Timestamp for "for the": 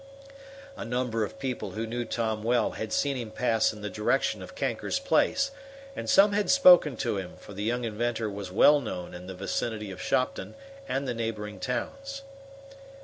7.37-7.61